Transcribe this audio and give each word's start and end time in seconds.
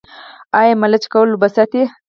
آیا 0.59 0.73
ملچ 0.81 1.03
کول 1.13 1.29
اوبه 1.31 1.47
ساتي؟ 1.55 1.81